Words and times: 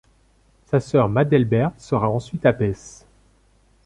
Sa 0.65 0.79
sœur 0.79 1.09
Madelberte 1.09 1.75
sera 1.79 2.09
ensuite 2.09 2.47
abbesse. 2.47 3.05